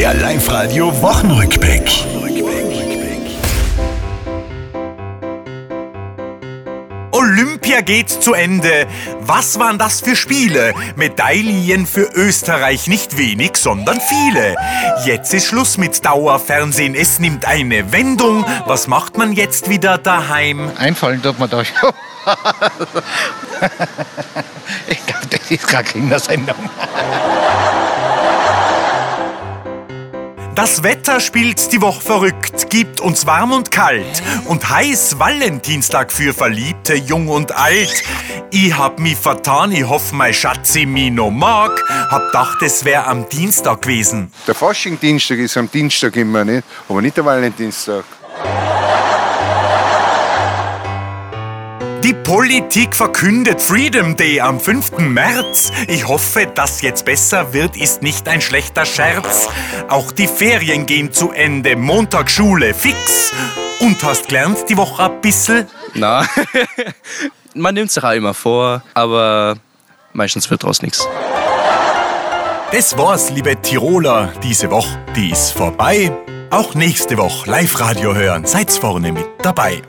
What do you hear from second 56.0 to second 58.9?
hoffe, dass jetzt besser wird, ist nicht ein schlechter